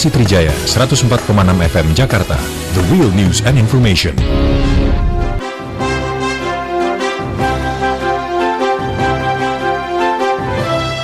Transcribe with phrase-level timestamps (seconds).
[0.00, 1.28] frekuensi Trijaya 104,6
[1.76, 2.40] FM Jakarta.
[2.72, 4.16] The Real News and Information.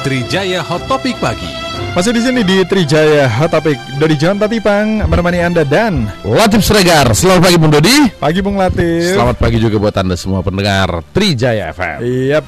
[0.00, 1.44] Trijaya Hot Topic Pagi.
[1.92, 7.12] Masih di sini di Trijaya Hot Topic dari John Tatipang menemani Anda dan Latif Sregar,
[7.12, 9.12] selamat pagi Bung Dodi pagi Bung Latif.
[9.12, 12.40] Selamat pagi juga buat Anda semua pendengar Trijaya FM Iya.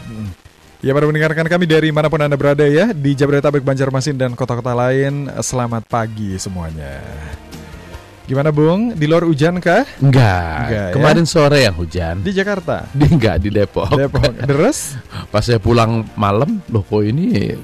[0.79, 4.71] Ya baru mendengarkan kami dari mana pun Anda berada ya Di Jabodetabek, Banjarmasin, dan kota-kota
[4.73, 7.03] lain Selamat pagi semuanya
[8.31, 8.95] Gimana Bung?
[8.95, 9.83] Di luar hujan kah?
[9.99, 10.95] Enggak, Enggak, ya?
[10.95, 12.87] kemarin sore yang hujan Di Jakarta?
[12.95, 14.95] Di enggak, di Depok Depok Deres?
[15.35, 17.59] Pas saya pulang malam, loh kok ini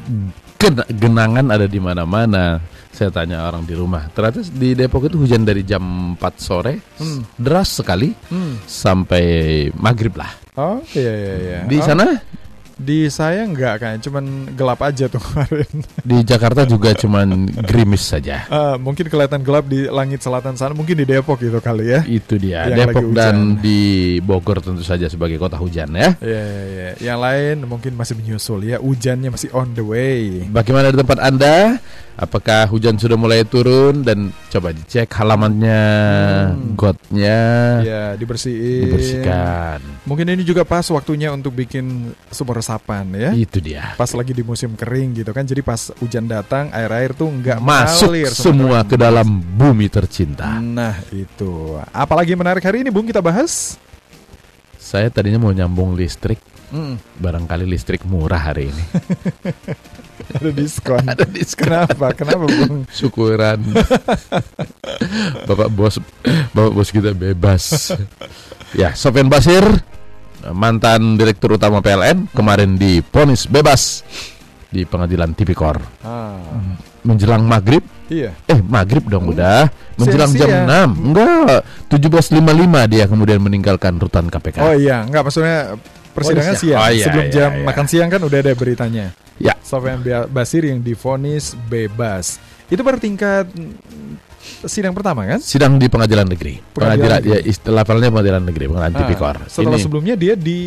[0.59, 2.59] gen- genangan ada di mana-mana
[2.91, 7.23] Saya tanya orang di rumah Ternyata di Depok itu hujan dari jam 4 sore Hmm.
[7.39, 8.59] Deras sekali Hmm.
[8.67, 9.23] Sampai
[9.71, 12.09] maghrib lah Oh iya iya iya Di Oh, sana,
[12.75, 15.69] Di saya enggak kan Cuman gelap aja tuh kemarin
[16.03, 20.99] di Jakarta juga cuman gerimis saja Ah, Mungkin kelihatan gelap di langit selatan sana Mungkin
[20.99, 23.81] di Depok gitu kali ya Itu dia, Yang Depok dan di
[24.19, 26.17] Bogor tentu saja sebagai kota hujan ya.
[26.19, 26.89] Iya, iya, iya.
[26.99, 28.77] Yang lain mungkin masih menyusul ya.
[28.79, 30.43] Hujannya masih on the way.
[30.49, 31.79] Bagaimana di tempat Anda?
[32.15, 35.83] Apakah hujan sudah mulai turun dan coba dicek halamannya,
[36.55, 36.75] Hmm.
[36.75, 37.41] gotnya
[37.83, 38.87] Ya, dibersihin.
[38.87, 39.81] dibersihkan.
[40.05, 43.31] Mungkin ini juga pas waktunya untuk bikin sumur resapan ya.
[43.33, 43.97] Itu dia.
[43.97, 45.49] Pas lagi di musim kering gitu kan.
[45.49, 50.61] Jadi pas hujan datang, air-air tuh nggak Masuk mengalir semua ke dalam bumi tercinta.
[50.61, 51.81] Nah, itu.
[51.89, 53.81] Apalagi menarik hari ini, Bung, kita bahas?
[54.77, 56.37] Saya tadinya mau nyambung listrik,
[56.75, 58.85] Hmm, barangkali listrik murah hari ini.
[60.37, 61.07] ada diskon.
[61.15, 61.71] Ada diskon.
[61.71, 62.11] Kenapa?
[62.19, 62.83] Kenapa, Bung?
[62.91, 63.63] Syukuran.
[65.49, 66.03] Bapak bos
[66.51, 67.95] Bapak bos kita bebas.
[68.75, 69.63] ya, Sofian Basir
[70.53, 74.05] mantan direktur utama PLN kemarin diponis bebas
[74.69, 75.79] di pengadilan Tipikor.
[76.03, 76.37] Ah,
[77.05, 78.33] Menjelang maghrib, iya.
[78.49, 79.69] eh maghrib dong udah.
[79.95, 80.91] Menjelang jam Siang-siang.
[80.99, 81.61] 6 Enggak,
[81.93, 84.57] 17.55 dia kemudian meninggalkan rutan KPK.
[84.65, 85.77] Oh iya, nggak maksudnya
[86.17, 86.81] persidangan Oh, siang.
[86.81, 87.65] oh, iya, Sebelum iya, jam iya.
[87.69, 89.07] makan siang kan udah ada beritanya.
[89.37, 89.55] Ya.
[89.61, 90.01] Sofian
[90.31, 92.41] Basir yang divonis bebas.
[92.73, 93.53] Itu baru tingkat
[94.65, 95.39] sidang pertama kan?
[95.39, 96.61] Sidang di pengadilan negeri.
[96.71, 97.33] Pengadilan Pengadilan, negeri.
[97.33, 99.35] ya istilah levelnya pengadilan negeri, pengadilan Ah, Tipikor.
[99.47, 100.59] setelah Ini sebelumnya dia di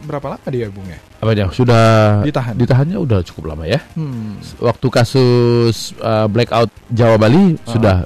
[0.00, 1.00] berapa lama dia Bung ya?
[1.16, 1.48] apa ya?
[1.48, 1.84] Sudah
[2.20, 2.52] Ditahan.
[2.54, 3.80] ditahannya udah cukup lama ya.
[3.94, 4.36] Hmm.
[4.58, 7.70] waktu kasus uh, blackout Jawa Bali Ah.
[7.70, 7.96] sudah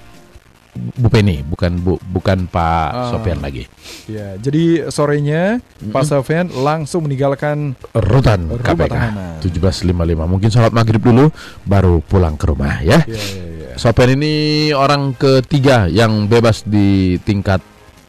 [0.78, 3.10] Bu Penny bukan Bu bukan Pak Ah.
[3.10, 3.66] Sofian lagi.
[4.06, 9.42] Ya, jadi sorenya Pak Sofian langsung meninggalkan Rutan KPK tahanan.
[9.42, 9.90] 17.55.
[10.28, 13.02] Mungkin sholat maghrib dulu baru pulang ke rumah ya.
[13.02, 13.18] ya, ya,
[13.57, 13.57] ya.
[13.78, 14.34] Sofian ini
[14.74, 17.62] orang ketiga yang bebas di tingkat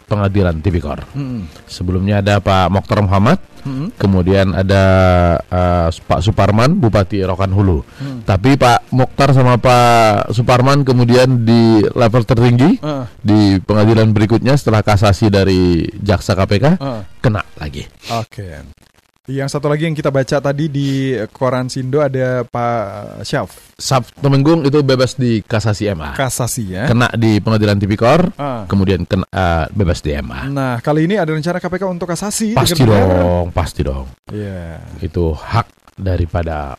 [0.09, 1.06] pengadilan Tipikor.
[1.13, 1.46] Hmm.
[1.69, 3.91] Sebelumnya ada Pak Mokhtar Muhammad, Hmm.
[4.00, 4.84] kemudian ada
[5.52, 7.84] uh, Pak Suparman, Bupati Rokan Hulu.
[8.00, 8.24] Hmm.
[8.24, 14.79] Tapi Pak Mokhtar sama Pak Suparman kemudian di level tertinggi Ah, di pengadilan berikutnya setelah
[14.79, 17.03] kasasi dari jaksa KPK ah.
[17.19, 17.84] kena lagi.
[18.16, 18.63] Oke.
[19.29, 20.90] Yang satu lagi yang kita baca tadi di
[21.29, 26.17] koran Sindo ada Pak Syaf Sabtu Temenggung itu bebas di kasasi MA.
[26.17, 26.90] kasasi ya.
[26.90, 28.66] Kena di pengadilan tipikor, Ah.
[28.66, 30.50] kemudian kena eh, bebas di MA.
[30.50, 32.57] Nah, kali ini ada rencana KPK untuk kasasi.
[32.57, 34.09] Pasti dong, pasti dong.
[34.34, 34.81] Iya.
[34.97, 36.73] Itu hak daripada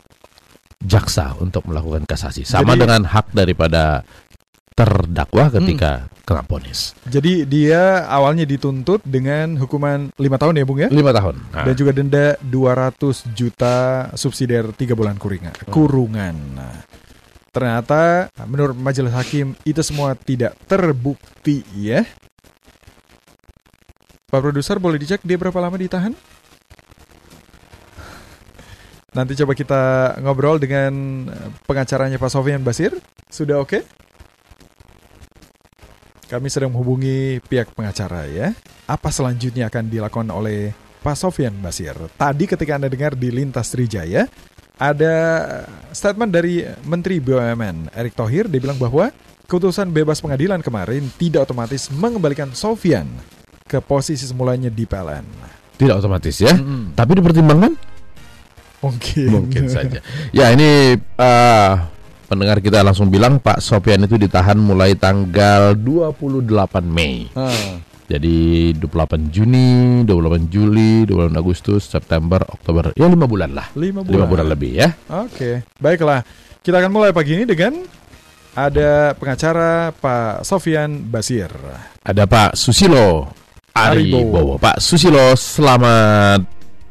[0.77, 2.43] jaksa untuk melakukan kasasi.
[2.43, 4.03] Sama Jadi- dengan hak daripada
[4.75, 6.95] terdakwa ketika kena ponis.
[7.11, 10.89] Jadi dia awalnya dituntut dengan hukuman 5 tahun ya, Bung ya?
[10.89, 11.37] Lima tahun.
[11.51, 16.35] Nah, Dan juga denda 200 juta subsidiar 3 bulan kuringan, kurungan.
[16.55, 16.87] Nah,
[17.51, 22.07] ternyata menurut majelis hakim itu semua tidak terbukti ya.
[24.31, 26.15] Pak produser boleh dicek dia berapa lama ditahan?
[29.11, 29.83] Nanti coba kita
[30.23, 31.27] ngobrol dengan
[31.67, 32.95] pengacaranya Pak Sofian Basir.
[33.27, 33.83] Sudah oke?
[36.31, 38.55] Kami sedang menghubungi pihak pengacara ya.
[38.87, 40.71] Apa selanjutnya akan dilakukan oleh
[41.03, 41.99] Pak Sofian Basir?
[42.15, 44.31] Tadi ketika Anda dengar di Lintas Trijaya,
[44.79, 45.15] ada
[45.91, 48.47] statement dari Menteri BUMN Erick Thohir.
[48.47, 49.11] Dia bilang bahwa
[49.51, 53.11] keputusan bebas pengadilan kemarin tidak otomatis mengembalikan Sofian
[53.67, 55.27] ke posisi semulanya di PLN.
[55.81, 56.55] tidak otomatis ya.
[56.55, 56.95] Mm-mm.
[56.95, 57.73] Tapi dipertimbangkan
[58.81, 59.29] Mungkin.
[59.29, 60.01] Mungkin saja.
[60.37, 61.73] Ya ini eh,
[62.31, 66.47] pendengar kita langsung bilang Pak Sofian itu ditahan mulai tanggal 28
[66.87, 67.27] Mei.
[67.35, 67.51] Ah,
[68.07, 72.95] Jadi 28 Juni, 28 Juli, 28 Agustus, September, Oktober.
[72.95, 73.67] Ya lima bulan lah.
[73.75, 74.15] lima bulan.
[74.15, 74.89] Lima bulan lebih ya.
[75.11, 76.23] Oke, baiklah.
[76.63, 77.83] Kita akan mulai pagi ini dengan
[78.55, 81.51] ada pengacara Pak Sofian Basir.
[82.03, 83.31] Ada Pak Susilo
[83.75, 84.39] Aribowo.
[84.39, 84.55] Aribowo.
[84.59, 86.43] Pak Susilo, selamat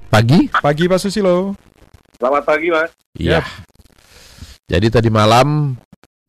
[0.08, 0.48] pagi.
[0.52, 1.56] Pagi Pak Susilo.
[2.16, 2.92] Selamat pagi, Mas.
[3.16, 3.44] Iya.
[4.70, 5.74] Jadi tadi malam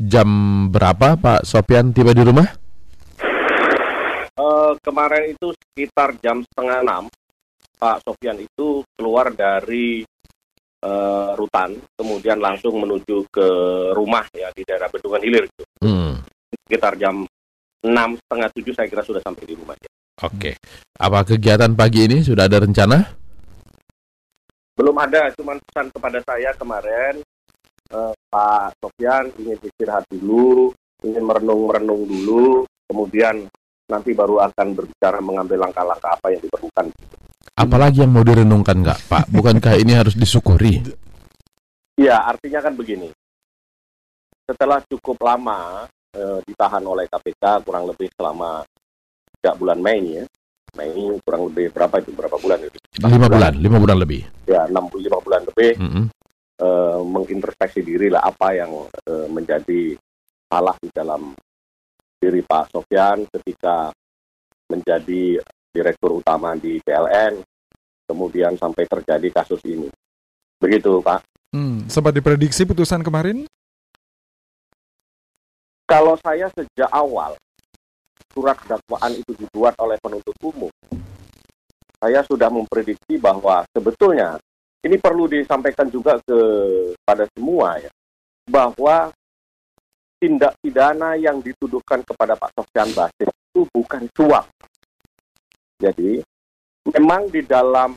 [0.01, 0.29] jam
[0.73, 2.49] berapa Pak Sopian tiba di rumah?
[4.33, 7.05] Eh, kemarin itu sekitar jam setengah enam,
[7.77, 10.01] Pak Sofian itu keluar dari
[10.81, 13.49] eh, rutan, kemudian langsung menuju ke
[13.93, 15.45] rumah ya di daerah Bendungan Hilir.
[15.45, 15.65] Gitu.
[15.85, 16.25] Hmm,
[16.65, 17.29] Sekitar jam
[17.85, 19.77] enam setengah tujuh saya kira sudah sampai di rumah.
[19.77, 19.93] Ya.
[20.25, 20.57] Oke.
[20.97, 23.05] Apa kegiatan pagi ini sudah ada rencana?
[24.81, 27.21] Belum ada, cuman pesan kepada saya kemarin
[27.91, 30.71] eh, Pak Sofian ingin istirahat dulu,
[31.03, 33.47] ingin merenung-merenung dulu, kemudian
[33.91, 36.87] nanti baru akan berbicara mengambil langkah-langkah apa yang diperlukan.
[37.59, 39.25] Apalagi yang mau direnungkan nggak Pak?
[39.29, 40.81] Bukankah ini harus disyukuri?
[41.99, 43.11] Iya, artinya kan begini.
[44.47, 45.85] Setelah cukup lama
[46.15, 48.65] eh, ditahan oleh KPK kurang lebih selama
[49.37, 50.25] sejak bulan Mei ya.
[50.79, 50.95] Mei
[51.27, 52.79] kurang lebih berapa itu berapa bulan itu?
[53.03, 54.23] Lima bulan, lima bulan lebih.
[54.47, 56.05] Ya, 6 lima bulan lebih Mm-mm.
[56.61, 58.71] Eh, mengintrospeksi diri lah apa yang
[59.09, 59.97] eh, menjadi
[60.47, 61.33] salah di dalam
[62.21, 63.89] diri Pak Sofyan ketika
[64.69, 65.41] menjadi
[65.73, 67.41] direktur utama di PLN
[68.11, 69.87] kemudian sampai terjadi kasus ini.
[70.59, 71.23] Begitu, Pak.
[71.55, 73.47] Hmm, sempat diprediksi putusan kemarin?
[75.87, 77.35] Kalau saya sejak awal
[78.31, 80.71] surat dakwaan itu dibuat oleh penuntut umum,
[81.99, 84.39] saya sudah memprediksi bahwa sebetulnya
[84.81, 87.91] ini perlu disampaikan juga kepada semua ya,
[88.49, 89.13] bahwa
[90.21, 94.47] tindak pidana yang dituduhkan kepada Pak Sofyan Basir itu bukan suap.
[95.81, 96.21] Jadi
[96.93, 97.97] memang di dalam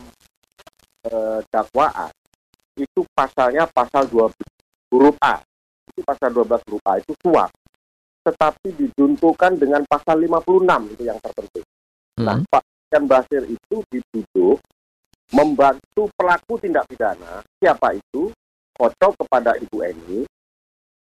[1.07, 2.11] eh, dakwaan
[2.79, 4.33] itu pasalnya pasal 12
[4.95, 5.39] huruf A.
[5.91, 7.51] Itu pasal 12 huruf A itu suap
[8.23, 11.59] tetapi dijuntukan dengan pasal 56 itu yang tertentu.
[12.23, 12.47] Nah, Hmm.
[12.47, 12.63] Pak
[12.93, 14.55] Ian Basir itu dituduh
[15.33, 18.29] membantu pelaku tindak pidana, siapa itu?
[18.73, 20.25] Foto kepada Ibu Eni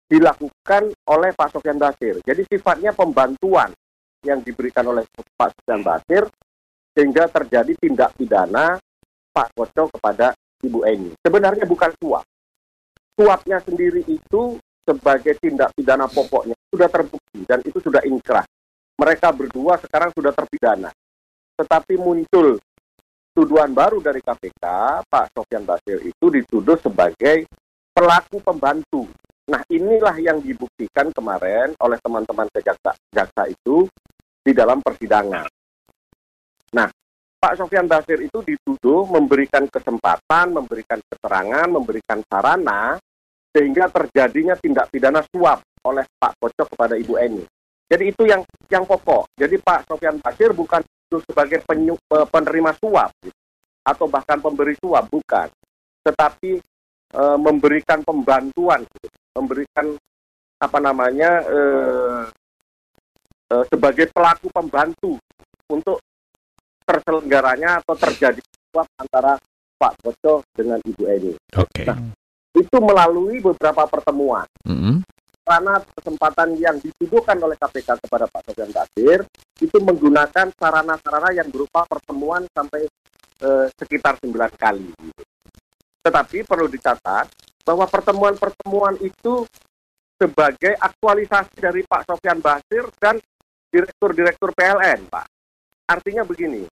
[0.08, 2.16] dilakukan oleh Pak Sofian Basir.
[2.24, 3.70] Jadi sifatnya pembantuan
[4.24, 6.24] yang diberikan oleh Pak Sofian Basir
[6.96, 8.80] sehingga terjadi tindak pidana
[9.30, 10.32] Pak Koco kepada
[10.64, 11.12] Ibu Eni.
[11.20, 12.24] Sebenarnya bukan suap.
[13.14, 14.56] Suapnya sendiri itu
[14.88, 18.44] sebagai tindak pidana pokoknya sudah terbukti dan itu sudah inkrah.
[18.96, 20.90] Mereka berdua sekarang sudah terpidana.
[21.60, 22.56] Tetapi muncul
[23.34, 24.64] tuduhan baru dari KPK,
[25.06, 27.46] Pak Sofian Basir itu dituduh sebagai
[27.94, 29.06] pelaku pembantu.
[29.50, 33.90] Nah, inilah yang dibuktikan kemarin oleh teman-teman kejaksa jaksa itu
[34.40, 35.48] di dalam persidangan.
[36.70, 36.86] Nah,
[37.40, 43.00] Pak Sofian Basir itu dituduh memberikan kesempatan, memberikan keterangan, memberikan sarana
[43.50, 47.44] sehingga terjadinya tindak pidana suap oleh Pak Kocok kepada Ibu Eni.
[47.90, 49.34] Jadi itu yang yang pokok.
[49.34, 50.78] Jadi Pak Sofian Basir bukan
[51.10, 53.34] itu sebagai penyu, pe- penerima suap gitu.
[53.82, 55.50] atau bahkan pemberi suap bukan,
[56.06, 56.62] tetapi
[57.10, 59.10] e, memberikan pembantuan, gitu.
[59.34, 59.98] memberikan
[60.62, 61.60] apa namanya e,
[63.50, 65.18] e, sebagai pelaku pembantu
[65.66, 65.98] untuk
[66.86, 68.38] terselenggaranya atau terjadi
[68.70, 69.34] suap antara
[69.74, 71.90] Pak Kocok dengan Ibu Eni Oke.
[72.54, 74.46] itu melalui beberapa pertemuan.
[74.62, 75.02] Mm-mm.
[75.40, 79.24] Karena kesempatan yang dituduhkan oleh KPK kepada Pak Sofian Basir
[79.58, 82.86] itu menggunakan sarana-sarana yang berupa pertemuan sampai
[83.40, 84.92] eh, sekitar 9 kali.
[86.00, 87.26] Tetapi perlu dicatat
[87.64, 89.44] bahwa pertemuan-pertemuan itu
[90.20, 93.16] sebagai aktualisasi dari Pak Sofian Basir dan
[93.72, 95.26] direktur-direktur PLN, Pak.
[95.88, 96.68] Artinya begini,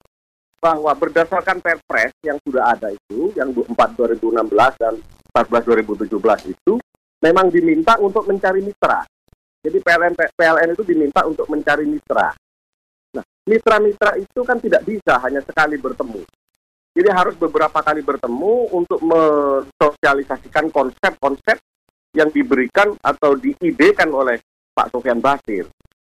[0.58, 4.94] bahwa berdasarkan Perpres yang sudah ada itu, yang 4 2016 dan
[5.32, 6.74] 14 2017 itu
[7.22, 9.02] memang diminta untuk mencari mitra.
[9.58, 12.30] Jadi PLN PLN itu diminta untuk mencari mitra.
[13.18, 16.22] Nah, mitra-mitra itu kan tidak bisa hanya sekali bertemu.
[16.94, 21.58] Jadi harus beberapa kali bertemu untuk mensosialisasikan konsep-konsep
[22.16, 24.42] yang diberikan atau diidekan oleh
[24.74, 25.66] Pak Sofian Basir.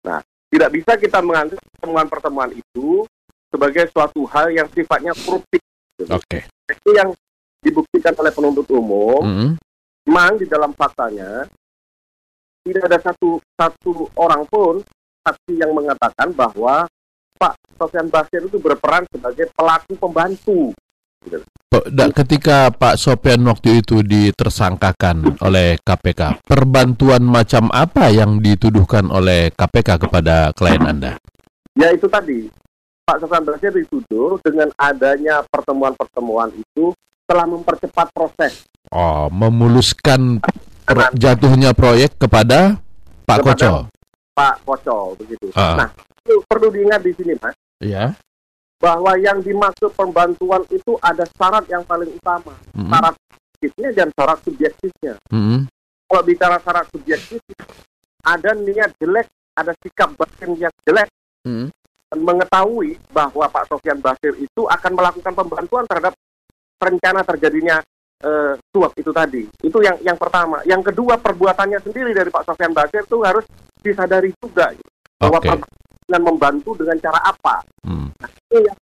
[0.07, 3.03] Nah, tidak bisa kita menganggap pertemuan-pertemuan itu
[3.49, 5.59] sebagai suatu hal yang sifatnya koruptif.
[6.07, 6.47] Oke.
[6.69, 7.11] Itu yang
[7.59, 9.51] dibuktikan oleh penuntut umum Mm-mm.
[10.09, 11.45] Memang di dalam faktanya
[12.65, 14.81] tidak ada satu satu orang pun
[15.21, 16.89] saksi yang mengatakan bahwa
[17.37, 20.73] Pak Sofian Basir itu berperan sebagai pelaku pembantu.
[21.69, 29.07] Pe- da- Ketika Pak Sopian waktu itu ditersangkakan oleh KPK, perbantuan macam apa yang dituduhkan
[29.13, 31.21] oleh KPK kepada klien Anda?
[31.77, 32.49] Ya itu tadi
[33.05, 36.91] Pak Sofian Basir dituduh dengan adanya pertemuan-pertemuan itu
[37.29, 40.41] telah mempercepat proses Oh, memuluskan
[40.81, 42.81] pro- jatuhnya proyek kepada
[43.23, 43.73] Pak Kepada- Koco.
[44.33, 45.45] Pak Koco begitu.
[45.53, 45.77] Ah.
[45.77, 48.17] Nah, itu perlu diingat di sini Mas Ya.
[48.75, 52.89] bahwa yang dimaksud pembantuan itu ada syarat yang paling utama, Mm-mm.
[52.89, 55.13] syarat subjektifnya dan syarat subjektifnya.
[55.29, 55.59] Mm-mm.
[56.03, 57.37] kalau bicara syarat subjektif
[58.19, 61.05] ada niat jelek, ada sikap batin yang jelek
[61.39, 61.69] Mm.
[62.15, 66.17] mengetahui bahwa Pak Sofian Basir itu akan melakukan pembantuan terhadap
[66.79, 67.77] rencana terjadinya
[68.23, 69.43] eh, suap itu tadi.
[69.61, 70.63] Itu yang yang pertama.
[70.63, 73.43] Yang kedua perbuatannya sendiri dari Pak Sofian Basir itu harus
[73.79, 74.91] disadari juga gitu.
[75.19, 75.47] bahwa Oke.
[75.51, 77.55] perbuatan dengan membantu dengan cara apa.
[77.85, 78.09] Mm.
[78.49, 78.77] Ini yang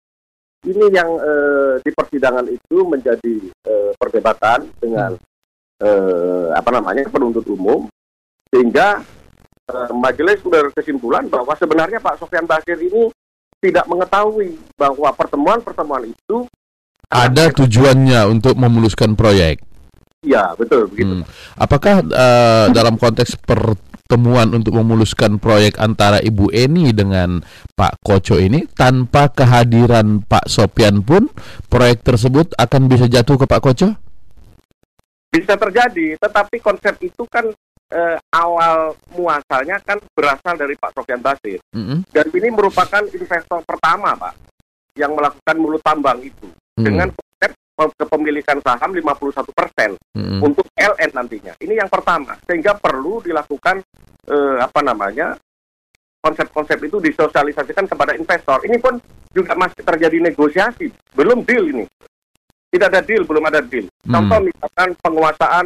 [0.65, 5.17] ini yang eh, di persidangan itu menjadi eh, perdebatan dengan
[5.81, 7.89] eh, apa namanya penuntut umum
[8.49, 9.01] sehingga
[9.69, 13.09] eh, majelis berkesimpulan bahwa sebenarnya Pak Sofian Basir ini
[13.61, 16.45] tidak mengetahui bahwa pertemuan-pertemuan itu
[17.09, 19.61] Ada tujuannya untuk memuluskan proyek.
[20.25, 21.21] ya betul begitu.
[21.21, 21.23] Hmm.
[21.53, 27.45] Apakah eh, dalam konteks pertemuan untuk memuluskan proyek antara Ibu Eni dengan
[27.77, 31.29] Pak Koco ini tanpa kehadiran Pak Sopian pun
[31.69, 33.93] proyek tersebut akan bisa jatuh ke Pak Koco?
[35.29, 37.45] Bisa terjadi, tetapi konsep itu kan
[37.93, 41.61] eh, awal muasalnya kan berasal dari Pak Sofian Basir.
[41.69, 42.01] Mm-mm.
[42.09, 44.33] Dan ini merupakan investor pertama, Pak,
[44.97, 46.83] yang melakukan mulut tambang itu Hmm.
[46.83, 50.43] dengan konsep pe- kepemilikan saham 51 persen Mm-mm.
[50.43, 51.55] untuk LN nantinya.
[51.55, 53.79] Ini yang pertama, sehingga perlu dilakukan
[54.27, 55.39] eh, apa namanya
[56.19, 58.59] konsep-konsep itu disosialisasikan kepada investor.
[58.67, 58.99] Ini pun
[59.31, 61.85] juga masih terjadi negosiasi, belum deal ini.
[62.67, 63.87] Tidak ada deal, belum ada deal.
[64.03, 64.19] Hmm.
[64.19, 65.65] Contoh misalkan penguasaan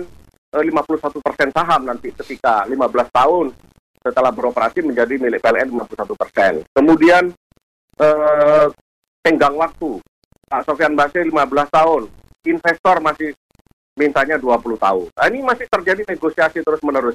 [0.54, 2.78] eh, 51 persen saham nanti ketika 15
[3.10, 3.46] tahun
[4.00, 6.54] setelah beroperasi menjadi milik PLN 51 persen.
[6.70, 7.34] Kemudian
[7.98, 8.66] eh,
[9.26, 9.98] tenggang waktu
[10.50, 11.38] Pak Sofian Basir 15
[11.70, 12.10] tahun,
[12.50, 13.38] investor masih
[13.94, 15.08] mintanya 20 tahun.
[15.14, 17.14] Nah, ini masih terjadi negosiasi terus menerus.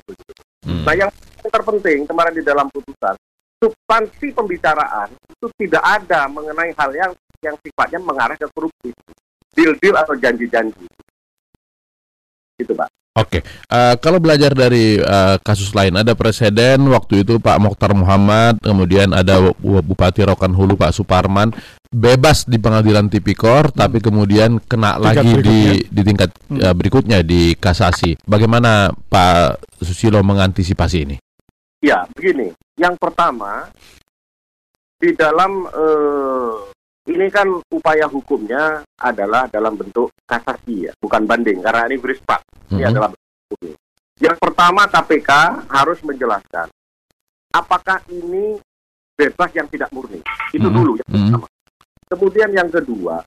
[0.63, 0.87] Hmm.
[0.87, 1.11] Nah, yang
[1.43, 3.19] terpenting kemarin di dalam putusan,
[3.59, 7.13] substansi pembicaraan itu tidak ada mengenai hal yang
[7.43, 8.95] yang sifatnya mengarah ke korupsi,
[9.53, 10.87] deal-deal atau janji-janji.
[12.57, 12.89] Gitu, Pak.
[13.15, 18.59] Oke, Eh, kalau belajar dari eh, kasus lain, ada presiden waktu itu Pak Mokhtar Muhammad,
[18.59, 21.55] kemudian ada Bu- Bupati Rokan Hulu Pak Suparman
[21.95, 25.95] bebas di pengadilan tipikor, tapi kemudian kena Tingkat lagi di berikutnya.
[25.95, 28.19] di tingkat eh, berikutnya di kasasi.
[28.27, 31.17] Bagaimana Pak Susilo mengantisipasi ini?
[31.79, 32.51] Ya, begini.
[32.75, 33.71] Yang pertama,
[34.99, 36.34] di dalam eh,
[37.05, 42.41] ini kan upaya hukumnya adalah dalam bentuk kasasi ya, bukan banding karena ini berispat.
[42.73, 42.91] Ini Mhm.
[42.97, 43.09] adalah
[43.53, 43.75] hukum.
[44.17, 45.31] Yang pertama KPK
[45.69, 46.71] harus menjelaskan
[47.53, 48.57] apakah ini
[49.15, 50.25] bebas yang tidak murni.
[50.51, 50.75] Itu Mhm.
[50.75, 51.19] dulu yang Mhm.
[51.29, 51.47] pertama.
[52.09, 53.21] Kemudian yang kedua,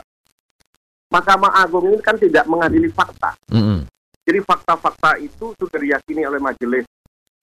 [1.08, 3.32] Mahkamah Agung ini kan tidak mengadili fakta.
[3.48, 3.88] Mm-mm.
[4.28, 6.84] Jadi fakta-fakta itu sudah diyakini oleh majelis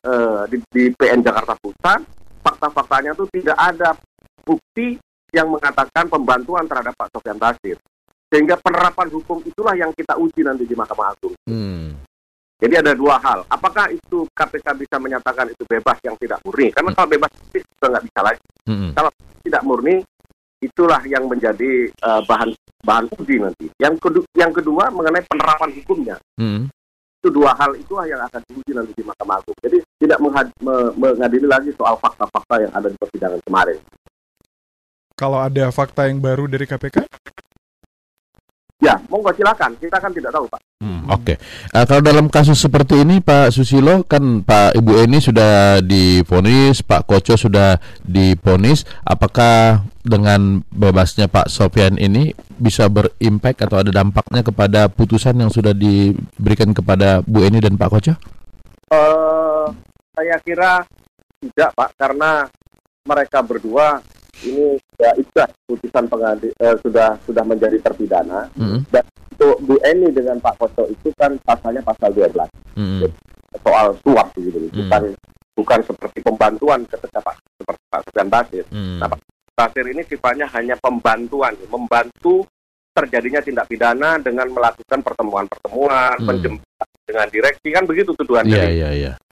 [0.05, 2.05] eh, di, di PN Jakarta Pusat.
[2.45, 3.97] Fakta-faktanya itu tidak ada
[4.45, 5.01] bukti
[5.35, 7.75] yang mengatakan pembantuan terhadap Pak Sofian Basir.
[8.31, 11.35] Sehingga penerapan hukum itulah yang kita uji nanti di Mahkamah Agung.
[11.51, 11.99] Hmm.
[12.65, 13.45] Jadi ada dua hal.
[13.51, 16.73] Apakah itu KPK bisa menyatakan itu bebas yang tidak murni?
[16.73, 18.45] Karena kalau bebas itu sudah nggak bisa lagi.
[18.71, 18.91] Mm-mm.
[19.45, 20.01] Tidak murni,
[20.65, 23.67] itulah yang menjadi eh, bahan bahan uji nanti.
[23.77, 26.17] Yang kedua, yang kedua mengenai penerapan hukumnya.
[26.41, 26.73] Mm-mm.
[27.25, 29.57] itu dua hal itulah yang akan diuji nanti di Mahkamah Agung.
[29.65, 30.21] Jadi tidak
[30.93, 33.81] mengadili lagi soal fakta-fakta yang ada di persidangan kemarin.
[35.15, 37.07] Kalau ada fakta yang baru dari KPK?
[38.83, 39.79] Ya, monggo silakan.
[39.79, 40.61] Kita kan tidak tahu, Pak.
[40.83, 41.41] Hmm, Oke,
[41.73, 47.09] Eh, kalau dalam kasus seperti ini Pak Susilo kan Pak Ibu Eni sudah diponis, Pak
[47.09, 48.85] Koco sudah diponis.
[49.07, 55.73] Apakah dengan bebasnya Pak Sofian ini bisa berimpact atau ada dampaknya kepada putusan yang sudah
[55.73, 58.13] diberikan kepada Bu Eni dan Pak Koco?
[58.93, 59.67] Eh,
[60.13, 60.85] saya kira
[61.41, 62.45] tidak, Pak, karena
[63.09, 64.05] mereka berdua
[64.43, 68.51] ini sudah ikhlas putusan pengadi eh, sudah sudah menjadi terpidana.
[68.59, 68.83] Mm,
[69.35, 72.47] Untuk Bu Eni dengan Pak Koco itu kan pasalnya pasal 12
[72.79, 73.03] mm,
[73.63, 74.75] soal suap gitu, Hmm.
[74.75, 75.03] bukan
[75.55, 78.65] bukan seperti pembantuan ketika Pak seperti Pak Basir.
[78.71, 78.99] mm.
[78.99, 79.21] Nah, Pak
[79.55, 82.43] Basir ini sifatnya hanya pembantuan, membantu
[82.95, 86.27] terjadinya tindak pidana dengan melakukan pertemuan-pertemuan, Hmm.
[86.31, 88.55] penjemputan dengan direksi kan begitu tuduhannya.
[88.55, 89.13] Iya, iya, iya.
[89.15, 89.24] Gitu, gitu.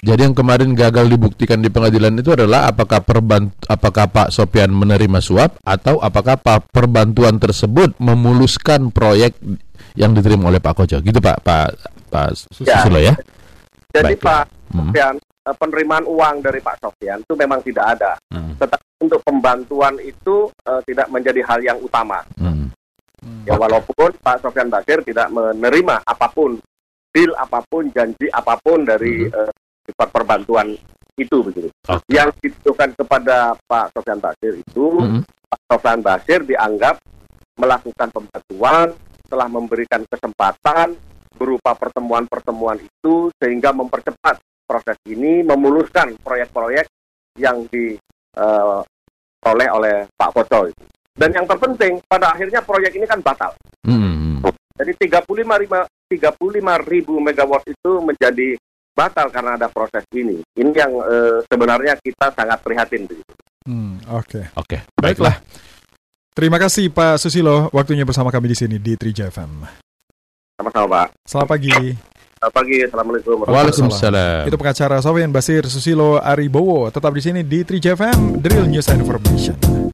[0.00, 5.20] Jadi yang kemarin gagal dibuktikan di pengadilan itu adalah apakah perban apakah Pak Sopian menerima
[5.20, 9.36] suap atau apakah Pak perbantuan tersebut memuluskan proyek
[9.98, 10.96] yang diterima oleh Pak Koco.
[11.02, 11.68] Gitu Pak Pak
[12.08, 12.74] Pak Ya.
[12.82, 13.14] Susilo ya.
[13.90, 14.94] Jadi Baik, Pak Hmm.
[14.94, 18.14] Sofian, eh, penerimaan uang dari Pak Sofian itu memang tidak ada.
[18.30, 18.54] Hmm.
[18.54, 22.22] Tetapi untuk pembantuan itu eh, tidak menjadi hal yang utama.
[22.38, 22.70] Hmm.
[23.44, 26.56] Ya walaupun Pak Sofian Basir tidak menerima apa pun
[27.10, 29.50] deal apa pun, janji apa pun dari eh,
[29.86, 30.74] sifat perbantuan
[31.18, 31.68] itu begitu.
[31.90, 32.06] Oke.
[32.08, 35.22] Yang ditujukan kepada Pak Sofian Basir itu Hmm.
[35.50, 37.02] Pak Sofyan Basir dianggap
[37.58, 38.94] melakukan pembantuan
[39.26, 40.94] telah memberikan kesempatan
[41.34, 46.86] berupa pertemuan-pertemuan itu sehingga mempercepat proses ini memuluskan proyek-proyek
[47.38, 48.86] yang diperoleh
[49.74, 50.70] oleh Pak Koco.
[50.70, 50.84] itu.
[51.10, 53.52] Dan yang terpenting, pada akhirnya proyek ini kan batal.
[53.82, 54.38] Hmm.
[54.78, 55.76] Jadi 35 ribu,
[56.10, 58.58] 35 ribu megawatt itu menjadi
[58.90, 60.42] batal karena ada proses ini.
[60.58, 63.06] Ini yang eh, sebenarnya kita sangat prihatin.
[63.62, 64.50] Hmm, Oke.
[64.58, 65.38] Oke, Baiklah.
[66.34, 69.66] Terima kasih Pak Susilo waktunya bersama kami di sini di Trija FM.
[70.58, 71.08] Sama-sama Pak.
[71.26, 71.74] Selamat pagi.
[72.40, 73.36] Selamat pagi, Assalamualaikum.
[73.44, 74.48] Waalaikumsalam.
[74.48, 78.88] Itu pengacara Sofian Basir Susilo Aribowo tetap di sini di Trija FM The Real News
[78.88, 79.89] and Information.